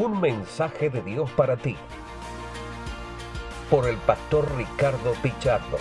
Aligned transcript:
Un 0.00 0.20
mensaje 0.20 0.90
de 0.90 1.02
Dios 1.02 1.28
para 1.32 1.56
ti. 1.56 1.74
Por 3.68 3.88
el 3.88 3.96
pastor 3.96 4.48
Ricardo 4.56 5.12
Pichardo. 5.20 5.76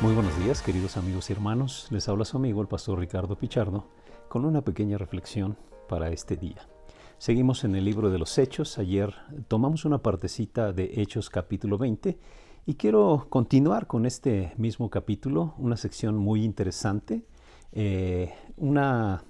Muy 0.00 0.14
buenos 0.14 0.36
días, 0.36 0.60
queridos 0.60 0.96
amigos 0.96 1.30
y 1.30 1.32
hermanos. 1.32 1.86
Les 1.90 2.08
habla 2.08 2.24
su 2.24 2.38
amigo 2.38 2.60
el 2.60 2.66
pastor 2.66 2.98
Ricardo 2.98 3.38
Pichardo 3.38 3.84
con 4.28 4.44
una 4.44 4.62
pequeña 4.62 4.98
reflexión 4.98 5.58
para 5.88 6.10
este 6.10 6.34
día. 6.34 6.68
Seguimos 7.18 7.62
en 7.62 7.76
el 7.76 7.84
libro 7.84 8.10
de 8.10 8.18
los 8.18 8.36
Hechos. 8.36 8.78
Ayer 8.78 9.14
tomamos 9.46 9.84
una 9.84 9.98
partecita 9.98 10.72
de 10.72 10.90
Hechos 10.96 11.30
capítulo 11.30 11.78
20 11.78 12.18
y 12.66 12.74
quiero 12.74 13.28
continuar 13.30 13.86
con 13.86 14.06
este 14.06 14.54
mismo 14.56 14.90
capítulo, 14.90 15.54
una 15.56 15.76
sección 15.76 16.16
muy 16.16 16.42
interesante, 16.42 17.24
eh, 17.70 18.34
una, 18.56 19.22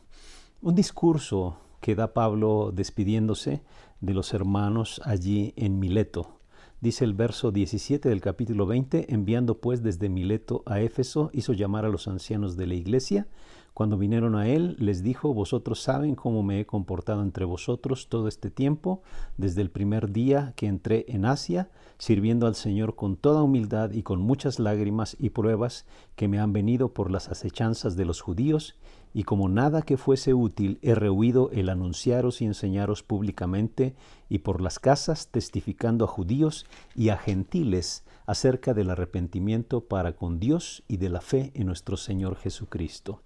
un 0.63 0.75
discurso 0.75 1.59
que 1.81 1.95
da 1.95 2.13
Pablo 2.13 2.73
despidiéndose 2.75 3.63
de 4.01 4.15
los 4.15 4.33
hermanos 4.35 5.01
allí 5.05 5.53
en 5.57 5.79
Mileto. 5.79 6.41
Dice 6.81 7.05
el 7.05 7.13
verso 7.13 7.51
17 7.53 8.09
del 8.09 8.23
capítulo 8.23 8.65
20, 8.65 9.13
enviando 9.13 9.59
pues 9.61 9.83
desde 9.83 10.09
Mileto 10.09 10.63
a 10.65 10.81
Éfeso, 10.81 11.31
hizo 11.35 11.53
llamar 11.53 11.85
a 11.85 11.91
los 11.91 12.09
ancianos 12.09 12.57
de 12.57 12.67
la 12.67 12.75
iglesia. 12.75 13.29
Cuando 13.75 13.99
vinieron 13.99 14.35
a 14.35 14.49
él, 14.49 14.77
les 14.79 15.03
dijo, 15.03 15.35
vosotros 15.35 15.83
saben 15.83 16.15
cómo 16.15 16.43
me 16.43 16.59
he 16.59 16.65
comportado 16.65 17.23
entre 17.23 17.45
vosotros 17.45 18.09
todo 18.09 18.29
este 18.29 18.51
tiempo, 18.51 19.03
desde 19.37 19.61
el 19.61 19.71
primer 19.71 20.11
día 20.11 20.55
que 20.57 20.69
entré 20.69 21.05
en 21.09 21.27
Asia, 21.27 21.69
sirviendo 21.99 22.47
al 22.47 22.55
Señor 22.55 22.97
con 22.97 23.17
toda 23.17 23.43
humildad 23.43 23.93
y 23.93 24.03
con 24.03 24.21
muchas 24.23 24.59
lágrimas 24.59 25.19
y 25.21 25.31
pruebas 25.31 25.85
que 26.17 26.29
me 26.29 26.41
han 26.41 26.55
venido 26.55 26.95
por 26.95 27.11
las 27.11 27.29
acechanzas 27.29 27.95
de 27.95 28.07
los 28.07 28.23
judíos, 28.23 28.79
y 29.13 29.25
como 29.25 29.49
nada 29.49 29.83
que 29.83 29.97
fuese 29.97 30.35
útil 30.35 30.79
he 30.83 30.95
rehuido 30.95 31.51
el 31.53 31.69
anunciaros 31.69 32.41
y 32.43 32.45
enseñaros 32.45 33.03
públicamente 33.03 33.95
y 34.29 34.39
por 34.39 34.61
las 34.61 34.79
casas 34.79 35.29
testificando 35.29 36.05
a 36.05 36.09
judíos 36.09 36.67
y 36.95 37.09
a 37.09 37.17
gentiles 37.17 38.05
acerca 38.27 38.75
del 38.75 38.91
arrepentimiento 38.91 39.81
para 39.83 40.13
con 40.13 40.39
Dios 40.39 40.85
y 40.87 40.99
de 40.99 41.09
la 41.09 41.21
fe 41.21 41.51
en 41.55 41.67
nuestro 41.67 41.97
Señor 41.97 42.37
Jesucristo. 42.37 43.23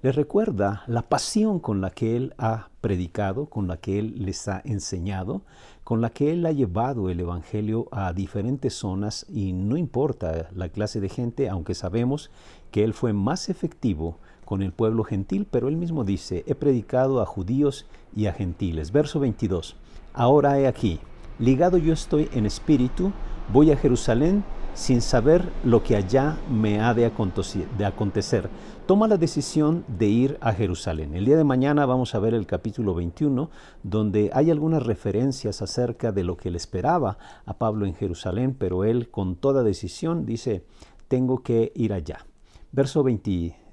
Les 0.00 0.14
recuerda 0.14 0.84
la 0.86 1.08
pasión 1.08 1.58
con 1.58 1.80
la 1.80 1.90
que 1.90 2.16
Él 2.16 2.32
ha 2.38 2.68
predicado, 2.80 3.46
con 3.46 3.66
la 3.66 3.78
que 3.78 3.98
Él 3.98 4.24
les 4.24 4.46
ha 4.46 4.62
enseñado, 4.64 5.42
con 5.82 6.00
la 6.00 6.10
que 6.10 6.30
Él 6.30 6.46
ha 6.46 6.52
llevado 6.52 7.10
el 7.10 7.18
Evangelio 7.18 7.88
a 7.90 8.12
diferentes 8.12 8.74
zonas 8.74 9.26
y 9.28 9.52
no 9.52 9.76
importa 9.76 10.50
la 10.54 10.68
clase 10.68 11.00
de 11.00 11.08
gente, 11.08 11.48
aunque 11.48 11.74
sabemos 11.74 12.30
que 12.70 12.84
Él 12.84 12.94
fue 12.94 13.12
más 13.12 13.48
efectivo 13.48 14.18
con 14.48 14.62
el 14.62 14.72
pueblo 14.72 15.04
gentil, 15.04 15.46
pero 15.50 15.68
él 15.68 15.76
mismo 15.76 16.04
dice, 16.04 16.42
he 16.46 16.54
predicado 16.54 17.20
a 17.20 17.26
judíos 17.26 17.84
y 18.16 18.28
a 18.28 18.32
gentiles. 18.32 18.92
Verso 18.92 19.20
22, 19.20 19.76
ahora 20.14 20.58
he 20.58 20.66
aquí, 20.66 21.00
ligado 21.38 21.76
yo 21.76 21.92
estoy 21.92 22.30
en 22.32 22.46
espíritu, 22.46 23.12
voy 23.52 23.72
a 23.72 23.76
Jerusalén 23.76 24.44
sin 24.72 25.02
saber 25.02 25.52
lo 25.64 25.82
que 25.82 25.96
allá 25.96 26.38
me 26.50 26.80
ha 26.80 26.94
de 26.94 27.04
acontecer. 27.04 28.48
Toma 28.86 29.06
la 29.06 29.18
decisión 29.18 29.84
de 29.86 30.06
ir 30.06 30.38
a 30.40 30.54
Jerusalén. 30.54 31.14
El 31.14 31.26
día 31.26 31.36
de 31.36 31.44
mañana 31.44 31.84
vamos 31.84 32.14
a 32.14 32.18
ver 32.18 32.32
el 32.32 32.46
capítulo 32.46 32.94
21, 32.94 33.50
donde 33.82 34.30
hay 34.32 34.50
algunas 34.50 34.82
referencias 34.82 35.60
acerca 35.60 36.10
de 36.10 36.24
lo 36.24 36.38
que 36.38 36.50
le 36.50 36.56
esperaba 36.56 37.18
a 37.44 37.52
Pablo 37.58 37.84
en 37.84 37.94
Jerusalén, 37.94 38.56
pero 38.58 38.84
él 38.84 39.10
con 39.10 39.36
toda 39.36 39.62
decisión 39.62 40.24
dice, 40.24 40.64
tengo 41.06 41.42
que 41.42 41.70
ir 41.74 41.92
allá. 41.92 42.24
Verso 42.72 43.02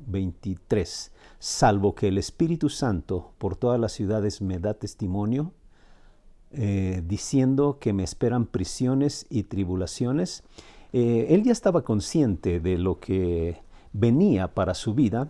23. 0.07 1.11
Salvo 1.39 1.95
que 1.95 2.07
el 2.07 2.17
Espíritu 2.17 2.69
Santo 2.69 3.33
por 3.37 3.55
todas 3.55 3.79
las 3.79 3.91
ciudades 3.91 4.41
me 4.41 4.59
da 4.59 4.73
testimonio, 4.73 5.53
eh, 6.51 7.03
diciendo 7.05 7.77
que 7.79 7.93
me 7.93 8.03
esperan 8.03 8.45
prisiones 8.45 9.25
y 9.29 9.43
tribulaciones. 9.43 10.43
Eh, 10.93 11.27
él 11.29 11.43
ya 11.43 11.51
estaba 11.51 11.83
consciente 11.83 12.59
de 12.59 12.77
lo 12.77 12.99
que 12.99 13.61
venía 13.91 14.53
para 14.53 14.73
su 14.73 14.93
vida, 14.93 15.29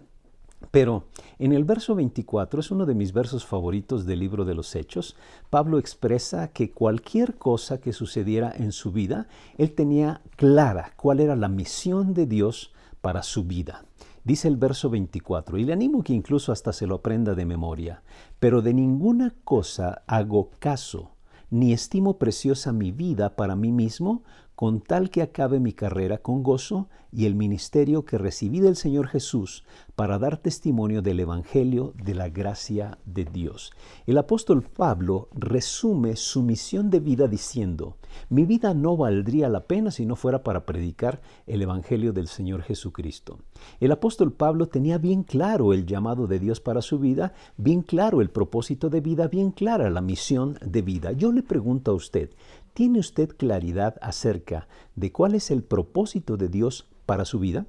pero 0.71 1.05
en 1.39 1.51
el 1.51 1.63
verso 1.63 1.95
24 1.95 2.59
es 2.59 2.71
uno 2.71 2.85
de 2.85 2.95
mis 2.95 3.13
versos 3.13 3.45
favoritos 3.45 4.05
del 4.05 4.19
libro 4.19 4.45
de 4.45 4.55
los 4.55 4.75
Hechos. 4.75 5.15
Pablo 5.49 5.79
expresa 5.79 6.49
que 6.49 6.71
cualquier 6.71 7.35
cosa 7.35 7.79
que 7.79 7.93
sucediera 7.93 8.53
en 8.55 8.71
su 8.71 8.91
vida, 8.91 9.27
él 9.57 9.73
tenía 9.73 10.21
clara 10.35 10.93
cuál 10.95 11.19
era 11.19 11.35
la 11.35 11.47
misión 11.47 12.13
de 12.13 12.25
Dios 12.25 12.73
para 13.01 13.23
su 13.23 13.43
vida. 13.43 13.85
Dice 14.25 14.47
el 14.47 14.57
verso 14.57 14.89
24, 14.89 15.59
y 15.59 15.65
le 15.65 15.73
animo 15.73 16.01
que 16.01 16.11
incluso 16.11 16.51
hasta 16.51 16.73
se 16.73 16.87
lo 16.87 16.95
aprenda 16.95 17.35
de 17.35 17.45
memoria, 17.45 18.01
pero 18.39 18.63
de 18.63 18.73
ninguna 18.73 19.35
cosa 19.43 20.01
hago 20.07 20.49
caso, 20.57 21.11
ni 21.51 21.73
estimo 21.73 22.17
preciosa 22.17 22.73
mi 22.73 22.91
vida 22.91 23.35
para 23.35 23.55
mí 23.55 23.71
mismo, 23.71 24.23
con 24.55 24.81
tal 24.81 25.09
que 25.09 25.21
acabe 25.21 25.59
mi 25.59 25.73
carrera 25.73 26.17
con 26.17 26.43
gozo 26.43 26.87
y 27.11 27.25
el 27.25 27.35
ministerio 27.35 28.03
que 28.03 28.17
recibí 28.17 28.59
del 28.59 28.75
Señor 28.75 29.07
Jesús 29.07 29.63
para 29.95 30.19
dar 30.19 30.37
testimonio 30.37 31.01
del 31.01 31.21
Evangelio 31.21 31.93
de 32.03 32.13
la 32.13 32.27
gracia 32.29 32.97
de 33.05 33.23
Dios. 33.23 33.71
El 34.05 34.17
apóstol 34.17 34.63
Pablo 34.63 35.29
resume 35.33 36.17
su 36.17 36.43
misión 36.43 36.89
de 36.89 36.99
vida 36.99 37.27
diciendo, 37.27 37.95
mi 38.29 38.45
vida 38.45 38.73
no 38.73 38.97
valdría 38.97 39.47
la 39.47 39.61
pena 39.61 39.91
si 39.91 40.05
no 40.05 40.15
fuera 40.15 40.43
para 40.43 40.65
predicar 40.65 41.21
el 41.47 41.61
Evangelio 41.61 42.11
del 42.11 42.27
Señor 42.27 42.61
Jesucristo. 42.63 43.39
El 43.79 43.91
apóstol 43.91 44.33
Pablo 44.33 44.67
tenía 44.67 44.97
bien 44.97 45.23
claro 45.23 45.73
el 45.73 45.85
llamado 45.85 46.27
de 46.27 46.39
Dios 46.39 46.59
para 46.59 46.81
su 46.81 46.99
vida, 46.99 47.33
bien 47.55 47.81
claro 47.81 48.21
el 48.21 48.29
propósito 48.29 48.89
de 48.89 49.01
vida, 49.01 49.27
bien 49.27 49.51
clara 49.51 49.89
la 49.89 50.01
misión 50.01 50.57
de 50.65 50.81
vida. 50.81 51.13
Yo 51.13 51.31
le 51.31 51.43
pregunto 51.43 51.91
a 51.91 51.95
usted, 51.95 52.31
¿Tiene 52.75 52.99
usted 52.99 53.29
claridad 53.37 53.95
acerca 54.01 54.67
de 54.97 55.13
cuál 55.13 55.33
es 55.33 55.49
el 55.49 55.63
propósito 55.63 56.35
de 56.35 56.49
Dios 56.49 56.89
para 57.05 57.23
su 57.23 57.39
vida? 57.39 57.67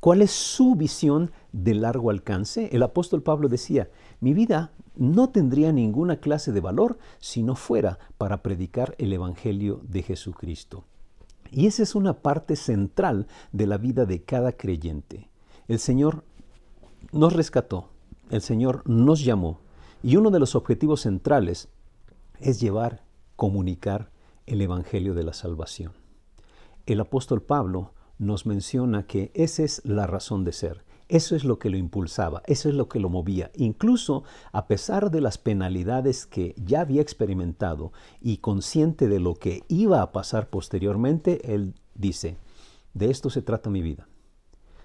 ¿Cuál 0.00 0.22
es 0.22 0.32
su 0.32 0.74
visión 0.74 1.30
de 1.52 1.74
largo 1.74 2.10
alcance? 2.10 2.68
El 2.72 2.82
apóstol 2.82 3.22
Pablo 3.22 3.48
decía, 3.48 3.90
mi 4.18 4.34
vida 4.34 4.72
no 4.96 5.28
tendría 5.28 5.70
ninguna 5.70 6.16
clase 6.16 6.50
de 6.50 6.60
valor 6.60 6.98
si 7.20 7.44
no 7.44 7.54
fuera 7.54 8.00
para 8.18 8.42
predicar 8.42 8.96
el 8.98 9.12
Evangelio 9.12 9.82
de 9.84 10.02
Jesucristo. 10.02 10.82
Y 11.52 11.68
esa 11.68 11.84
es 11.84 11.94
una 11.94 12.14
parte 12.14 12.56
central 12.56 13.28
de 13.52 13.68
la 13.68 13.78
vida 13.78 14.04
de 14.04 14.24
cada 14.24 14.50
creyente. 14.50 15.30
El 15.68 15.78
Señor 15.78 16.24
nos 17.12 17.34
rescató, 17.34 17.90
el 18.30 18.40
Señor 18.40 18.82
nos 18.84 19.24
llamó, 19.24 19.60
y 20.02 20.16
uno 20.16 20.32
de 20.32 20.40
los 20.40 20.56
objetivos 20.56 21.02
centrales 21.02 21.68
es 22.40 22.60
llevar 22.60 23.06
comunicar 23.38 24.10
el 24.46 24.60
Evangelio 24.62 25.14
de 25.14 25.22
la 25.22 25.32
Salvación. 25.32 25.92
El 26.86 26.98
apóstol 26.98 27.40
Pablo 27.40 27.94
nos 28.18 28.46
menciona 28.46 29.06
que 29.06 29.30
esa 29.32 29.62
es 29.62 29.80
la 29.84 30.08
razón 30.08 30.42
de 30.42 30.52
ser, 30.52 30.84
eso 31.06 31.36
es 31.36 31.44
lo 31.44 31.60
que 31.60 31.70
lo 31.70 31.76
impulsaba, 31.76 32.42
eso 32.46 32.68
es 32.68 32.74
lo 32.74 32.88
que 32.88 32.98
lo 32.98 33.08
movía. 33.08 33.52
Incluso 33.54 34.24
a 34.50 34.66
pesar 34.66 35.12
de 35.12 35.20
las 35.20 35.38
penalidades 35.38 36.26
que 36.26 36.56
ya 36.56 36.80
había 36.80 37.00
experimentado 37.00 37.92
y 38.20 38.38
consciente 38.38 39.06
de 39.06 39.20
lo 39.20 39.34
que 39.34 39.62
iba 39.68 40.02
a 40.02 40.10
pasar 40.10 40.50
posteriormente, 40.50 41.54
él 41.54 41.76
dice, 41.94 42.38
de 42.92 43.08
esto 43.08 43.30
se 43.30 43.42
trata 43.42 43.70
mi 43.70 43.82
vida. 43.82 44.08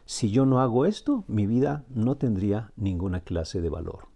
Si 0.05 0.29
yo 0.29 0.45
no 0.45 0.61
hago 0.61 0.85
esto, 0.85 1.23
mi 1.27 1.47
vida 1.47 1.85
no 1.89 2.17
tendría 2.17 2.71
ninguna 2.75 3.21
clase 3.21 3.61
de 3.61 3.69
valor. 3.69 4.12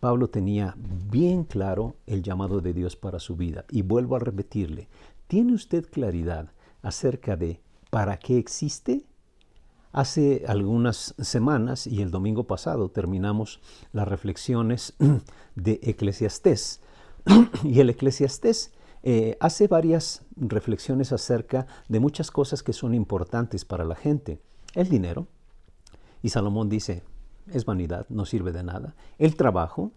Pablo 0.00 0.28
tenía 0.28 0.74
bien 1.10 1.44
claro 1.44 1.96
el 2.06 2.22
llamado 2.22 2.62
de 2.62 2.72
Dios 2.72 2.96
para 2.96 3.20
su 3.20 3.36
vida. 3.36 3.66
Y 3.70 3.82
vuelvo 3.82 4.16
a 4.16 4.18
repetirle, 4.18 4.88
¿tiene 5.26 5.52
usted 5.52 5.86
claridad 5.88 6.52
acerca 6.82 7.36
de 7.36 7.60
para 7.90 8.18
qué 8.18 8.38
existe? 8.38 9.04
Hace 9.92 10.44
algunas 10.46 11.14
semanas 11.18 11.86
y 11.86 12.00
el 12.00 12.10
domingo 12.10 12.44
pasado 12.44 12.90
terminamos 12.90 13.60
las 13.92 14.08
reflexiones 14.08 14.94
de 15.54 15.80
Eclesiastés. 15.82 16.80
y 17.64 17.80
el 17.80 17.90
Eclesiastés 17.90 18.72
eh, 19.02 19.36
hace 19.40 19.66
varias 19.66 20.22
reflexiones 20.36 21.12
acerca 21.12 21.66
de 21.88 22.00
muchas 22.00 22.30
cosas 22.30 22.62
que 22.62 22.72
son 22.72 22.94
importantes 22.94 23.66
para 23.66 23.84
la 23.84 23.96
gente. 23.96 24.40
El 24.74 24.88
dinero. 24.88 25.26
Y 26.22 26.30
Salomón 26.30 26.68
dice, 26.68 27.02
es 27.52 27.64
vanidad, 27.64 28.06
no 28.08 28.24
sirve 28.26 28.52
de 28.52 28.62
nada. 28.62 28.94
El 29.18 29.36
trabajo, 29.36 29.92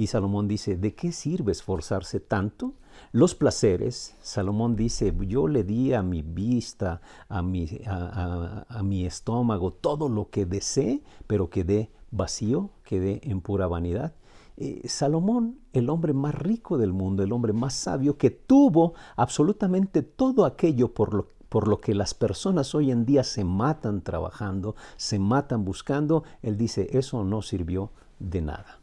y 0.00 0.06
Salomón 0.06 0.48
dice, 0.48 0.78
¿de 0.78 0.94
qué 0.94 1.12
sirve 1.12 1.52
esforzarse 1.52 2.20
tanto? 2.20 2.72
Los 3.12 3.34
placeres, 3.34 4.16
Salomón 4.22 4.74
dice, 4.74 5.14
yo 5.28 5.46
le 5.46 5.62
di 5.62 5.92
a 5.92 6.02
mi 6.02 6.22
vista, 6.22 7.02
a 7.28 7.42
mi, 7.42 7.68
a, 7.84 8.82
mi 8.82 9.04
estómago, 9.04 9.72
todo 9.72 10.08
lo 10.08 10.30
que 10.30 10.46
deseé, 10.46 11.02
pero 11.26 11.50
quedé 11.50 11.90
vacío, 12.10 12.70
quedé 12.82 13.20
en 13.24 13.42
pura 13.42 13.66
vanidad. 13.66 14.14
Eh, 14.56 14.88
Salomón, 14.88 15.58
el 15.74 15.90
hombre 15.90 16.14
más 16.14 16.34
rico 16.34 16.78
del 16.78 16.94
mundo, 16.94 17.22
el 17.22 17.32
hombre 17.32 17.52
más 17.52 17.74
sabio, 17.74 18.16
que 18.16 18.30
tuvo 18.30 18.94
absolutamente 19.16 20.00
todo 20.00 20.46
aquello 20.46 20.94
por 20.94 21.12
lo 21.12 21.26
por 21.50 21.66
lo 21.66 21.80
que 21.80 21.94
las 21.94 22.14
personas 22.14 22.76
hoy 22.76 22.92
en 22.92 23.04
día 23.04 23.24
se 23.24 23.42
matan 23.42 24.02
trabajando, 24.02 24.76
se 24.96 25.18
matan 25.18 25.64
buscando, 25.64 26.22
él 26.42 26.56
dice, 26.56 26.88
eso 26.92 27.24
no 27.24 27.42
sirvió 27.42 27.90
de 28.20 28.40
nada. 28.40 28.79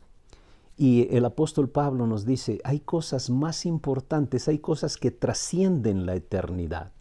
Y 0.78 1.08
el 1.16 1.26
apóstol 1.26 1.70
Pablo 1.70 2.06
nos 2.06 2.24
dice, 2.24 2.62
hay 2.64 2.80
cosas 2.80 3.32
más 3.32 3.66
importantes, 3.66 4.48
hay 4.48 4.60
cosas 4.60 4.98
que 4.98 5.10
trascienden 5.10 6.06
la 6.06 6.14
eternidad. 6.14 6.92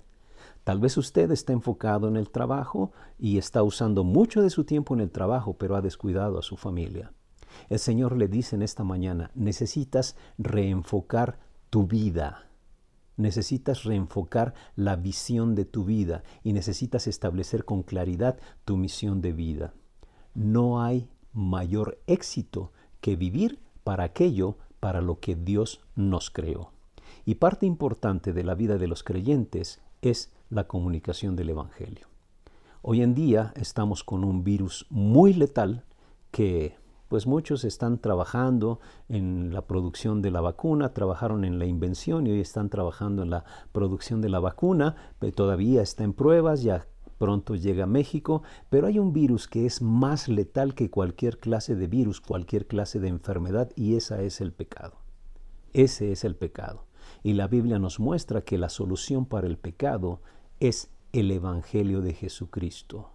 Tal 0.64 0.80
vez 0.80 0.96
usted 0.96 1.30
está 1.30 1.52
enfocado 1.52 2.08
en 2.08 2.16
el 2.16 2.30
trabajo 2.30 2.90
y 3.18 3.36
está 3.36 3.62
usando 3.62 4.02
mucho 4.02 4.42
de 4.42 4.50
su 4.50 4.64
tiempo 4.64 4.94
en 4.94 5.00
el 5.00 5.10
trabajo, 5.10 5.52
pero 5.58 5.76
ha 5.76 5.82
descuidado 5.82 6.38
a 6.38 6.42
su 6.42 6.56
familia. 6.56 7.12
El 7.68 7.78
Señor 7.78 8.16
le 8.16 8.28
dice 8.28 8.56
en 8.56 8.62
esta 8.62 8.82
mañana, 8.82 9.30
necesitas 9.34 10.16
reenfocar 10.38 11.38
tu 11.68 11.86
vida. 11.86 12.46
Necesitas 13.18 13.84
reenfocar 13.84 14.54
la 14.74 14.96
visión 14.96 15.54
de 15.54 15.66
tu 15.66 15.84
vida 15.84 16.22
y 16.42 16.52
necesitas 16.52 17.06
establecer 17.06 17.64
con 17.64 17.82
claridad 17.82 18.38
tu 18.64 18.76
misión 18.76 19.20
de 19.20 19.32
vida. 19.32 19.74
No 20.34 20.82
hay 20.82 21.08
mayor 21.32 22.00
éxito 22.06 22.72
que 23.00 23.16
vivir 23.16 23.60
para 23.86 24.02
aquello 24.02 24.56
para 24.80 25.00
lo 25.00 25.20
que 25.20 25.36
Dios 25.36 25.80
nos 25.94 26.28
creó. 26.28 26.72
Y 27.24 27.36
parte 27.36 27.66
importante 27.66 28.32
de 28.32 28.42
la 28.42 28.56
vida 28.56 28.78
de 28.78 28.88
los 28.88 29.04
creyentes 29.04 29.80
es 30.02 30.32
la 30.50 30.66
comunicación 30.66 31.36
del 31.36 31.50
Evangelio. 31.50 32.08
Hoy 32.82 33.02
en 33.02 33.14
día 33.14 33.52
estamos 33.54 34.02
con 34.02 34.24
un 34.24 34.42
virus 34.42 34.86
muy 34.90 35.34
letal 35.34 35.84
que 36.32 36.74
pues 37.06 37.28
muchos 37.28 37.62
están 37.62 37.98
trabajando 37.98 38.80
en 39.08 39.54
la 39.54 39.68
producción 39.68 40.20
de 40.20 40.32
la 40.32 40.40
vacuna, 40.40 40.92
trabajaron 40.92 41.44
en 41.44 41.60
la 41.60 41.66
invención 41.66 42.26
y 42.26 42.32
hoy 42.32 42.40
están 42.40 42.70
trabajando 42.70 43.22
en 43.22 43.30
la 43.30 43.44
producción 43.70 44.20
de 44.20 44.30
la 44.30 44.40
vacuna, 44.40 44.96
pero 45.20 45.32
todavía 45.32 45.80
está 45.80 46.02
en 46.02 46.12
pruebas, 46.12 46.64
ya 46.64 46.88
pronto 47.18 47.54
llega 47.54 47.84
a 47.84 47.88
México, 47.88 48.42
pero 48.70 48.86
hay 48.86 48.98
un 48.98 49.12
virus 49.12 49.48
que 49.48 49.66
es 49.66 49.82
más 49.82 50.28
letal 50.28 50.74
que 50.74 50.90
cualquier 50.90 51.38
clase 51.38 51.74
de 51.74 51.86
virus, 51.86 52.20
cualquier 52.20 52.66
clase 52.66 53.00
de 53.00 53.08
enfermedad, 53.08 53.70
y 53.76 53.96
esa 53.96 54.22
es 54.22 54.40
el 54.40 54.52
pecado. 54.52 54.98
Ese 55.72 56.12
es 56.12 56.24
el 56.24 56.36
pecado. 56.36 56.86
Y 57.22 57.34
la 57.34 57.48
Biblia 57.48 57.78
nos 57.78 58.00
muestra 58.00 58.42
que 58.42 58.58
la 58.58 58.68
solución 58.68 59.26
para 59.26 59.46
el 59.46 59.58
pecado 59.58 60.20
es 60.60 60.90
el 61.12 61.30
Evangelio 61.30 62.00
de 62.00 62.14
Jesucristo. 62.14 63.10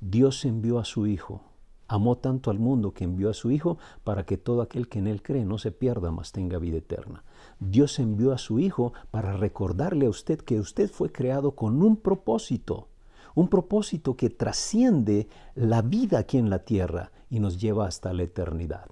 Dios 0.00 0.44
envió 0.44 0.78
a 0.78 0.84
su 0.84 1.06
Hijo, 1.06 1.42
amó 1.88 2.16
tanto 2.18 2.50
al 2.50 2.58
mundo 2.58 2.92
que 2.92 3.04
envió 3.04 3.30
a 3.30 3.34
su 3.34 3.50
Hijo 3.50 3.78
para 4.04 4.26
que 4.26 4.36
todo 4.36 4.62
aquel 4.62 4.88
que 4.88 4.98
en 4.98 5.06
Él 5.06 5.22
cree 5.22 5.44
no 5.44 5.58
se 5.58 5.72
pierda, 5.72 6.10
mas 6.10 6.32
tenga 6.32 6.58
vida 6.58 6.78
eterna. 6.78 7.24
Dios 7.60 7.98
envió 7.98 8.32
a 8.32 8.38
su 8.38 8.58
Hijo 8.58 8.92
para 9.10 9.36
recordarle 9.36 10.06
a 10.06 10.10
usted 10.10 10.40
que 10.40 10.60
usted 10.60 10.90
fue 10.90 11.10
creado 11.10 11.52
con 11.52 11.82
un 11.82 11.96
propósito 11.96 12.88
un 13.36 13.48
propósito 13.48 14.16
que 14.16 14.30
trasciende 14.30 15.28
la 15.54 15.82
vida 15.82 16.18
aquí 16.18 16.38
en 16.38 16.48
la 16.48 16.60
tierra 16.60 17.12
y 17.28 17.38
nos 17.38 17.60
lleva 17.60 17.86
hasta 17.86 18.14
la 18.14 18.22
eternidad. 18.22 18.86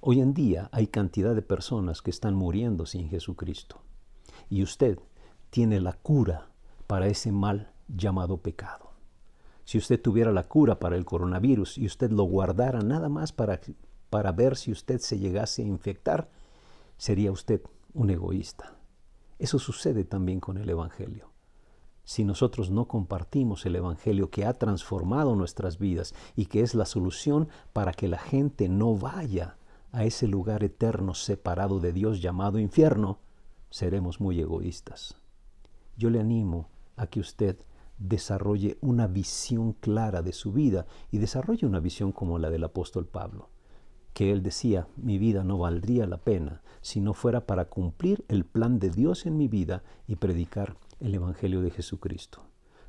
Hoy 0.00 0.20
en 0.20 0.34
día 0.34 0.68
hay 0.72 0.88
cantidad 0.88 1.32
de 1.32 1.42
personas 1.42 2.02
que 2.02 2.10
están 2.10 2.34
muriendo 2.34 2.86
sin 2.86 3.08
Jesucristo 3.08 3.80
y 4.50 4.64
usted 4.64 4.98
tiene 5.50 5.80
la 5.80 5.92
cura 5.92 6.48
para 6.88 7.06
ese 7.06 7.30
mal 7.30 7.70
llamado 7.86 8.38
pecado. 8.38 8.90
Si 9.64 9.78
usted 9.78 10.02
tuviera 10.02 10.32
la 10.32 10.48
cura 10.48 10.80
para 10.80 10.96
el 10.96 11.04
coronavirus 11.04 11.78
y 11.78 11.86
usted 11.86 12.10
lo 12.10 12.24
guardara 12.24 12.80
nada 12.80 13.08
más 13.08 13.32
para, 13.32 13.60
para 14.10 14.32
ver 14.32 14.56
si 14.56 14.72
usted 14.72 14.98
se 14.98 15.20
llegase 15.20 15.62
a 15.62 15.66
infectar, 15.66 16.28
sería 16.96 17.30
usted 17.30 17.62
un 17.94 18.10
egoísta. 18.10 18.74
Eso 19.38 19.60
sucede 19.60 20.02
también 20.02 20.40
con 20.40 20.58
el 20.58 20.68
Evangelio 20.68 21.31
si 22.04 22.24
nosotros 22.24 22.70
no 22.70 22.88
compartimos 22.88 23.64
el 23.66 23.76
Evangelio 23.76 24.30
que 24.30 24.44
ha 24.44 24.54
transformado 24.54 25.36
nuestras 25.36 25.78
vidas 25.78 26.14
y 26.36 26.46
que 26.46 26.60
es 26.60 26.74
la 26.74 26.84
solución 26.84 27.48
para 27.72 27.92
que 27.92 28.08
la 28.08 28.18
gente 28.18 28.68
no 28.68 28.96
vaya 28.96 29.56
a 29.92 30.04
ese 30.04 30.26
lugar 30.26 30.64
eterno 30.64 31.14
separado 31.14 31.78
de 31.78 31.92
Dios 31.92 32.20
llamado 32.20 32.58
infierno, 32.58 33.18
seremos 33.70 34.20
muy 34.20 34.40
egoístas. 34.40 35.16
Yo 35.96 36.10
le 36.10 36.20
animo 36.20 36.68
a 36.96 37.06
que 37.06 37.20
usted 37.20 37.58
desarrolle 37.98 38.78
una 38.80 39.06
visión 39.06 39.74
clara 39.74 40.22
de 40.22 40.32
su 40.32 40.52
vida 40.52 40.86
y 41.10 41.18
desarrolle 41.18 41.66
una 41.66 41.78
visión 41.78 42.10
como 42.10 42.38
la 42.38 42.50
del 42.50 42.64
apóstol 42.64 43.06
Pablo, 43.06 43.50
que 44.12 44.32
él 44.32 44.42
decía, 44.42 44.88
mi 44.96 45.18
vida 45.18 45.44
no 45.44 45.58
valdría 45.58 46.06
la 46.06 46.18
pena 46.18 46.62
si 46.80 47.00
no 47.00 47.14
fuera 47.14 47.46
para 47.46 47.66
cumplir 47.66 48.24
el 48.28 48.44
plan 48.44 48.78
de 48.78 48.90
Dios 48.90 49.26
en 49.26 49.36
mi 49.36 49.46
vida 49.46 49.82
y 50.08 50.16
predicar 50.16 50.76
el 51.02 51.16
Evangelio 51.16 51.60
de 51.62 51.70
Jesucristo. 51.70 52.44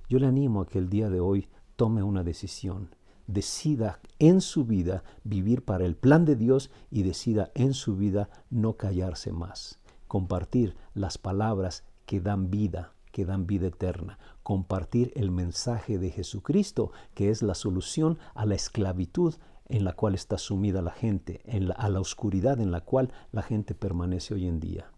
Yo 0.08 0.20
le 0.20 0.28
animo 0.28 0.62
a 0.62 0.68
que 0.68 0.78
el 0.78 0.90
día 0.90 1.10
de 1.10 1.20
hoy 1.20 1.50
tome 1.76 2.04
una 2.04 2.24
decisión, 2.24 2.96
decida 3.26 4.00
en 4.20 4.40
su 4.40 4.66
vida 4.66 5.04
vivir 5.24 5.64
para 5.64 5.86
el 5.86 5.96
plan 5.96 6.24
de 6.24 6.36
Dios 6.36 6.70
y 6.92 7.02
decida 7.02 7.52
en 7.56 7.74
su 7.74 7.96
vida 7.96 8.30
no 8.52 8.74
callarse 8.74 9.32
más, 9.32 9.80
compartir 10.08 10.76
las 10.94 11.18
palabras 11.18 11.84
que 12.06 12.22
dan 12.22 12.52
vida, 12.52 12.94
que 13.12 13.26
dan 13.26 13.48
vida 13.48 13.68
eterna, 13.68 14.20
compartir 14.44 15.12
el 15.16 15.32
mensaje 15.32 15.98
de 15.98 16.12
Jesucristo, 16.12 16.92
que 17.16 17.30
es 17.30 17.42
la 17.42 17.56
solución 17.56 18.20
a 18.36 18.46
la 18.46 18.54
esclavitud 18.54 19.34
en 19.70 19.86
la 19.86 19.94
cual 19.94 20.14
está 20.14 20.38
sumida 20.38 20.84
la 20.84 20.92
gente, 20.92 21.42
a 21.78 21.90
la 21.90 22.00
oscuridad 22.00 22.60
en 22.60 22.70
la 22.70 22.82
cual 22.82 23.12
la 23.32 23.42
gente 23.42 23.74
permanece 23.74 24.36
hoy 24.36 24.46
en 24.46 24.60
día. 24.60 24.92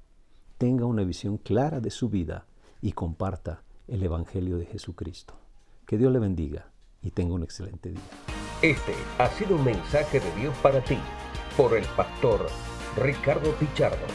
Tenga 0.58 0.86
una 0.86 1.04
visión 1.04 1.38
clara 1.38 1.80
de 1.80 1.92
su 1.92 2.10
vida 2.10 2.48
y 2.86 2.92
comparta 2.92 3.64
el 3.88 4.04
Evangelio 4.04 4.60
de 4.60 4.68
Jesucristo. 4.68 5.34
Que 5.88 5.98
Dios 5.98 6.14
le 6.14 6.20
bendiga 6.20 6.68
y 7.02 7.10
tenga 7.10 7.34
un 7.34 7.42
excelente 7.42 7.90
día. 7.90 8.00
Este 8.62 8.94
ha 9.18 9.28
sido 9.30 9.56
un 9.56 9.66
mensaje 9.66 10.20
de 10.20 10.32
Dios 10.36 10.56
para 10.62 10.82
ti 10.82 11.00
por 11.58 11.76
el 11.76 11.84
pastor 11.98 12.46
Ricardo 12.96 13.52
Pichardo. 13.54 14.06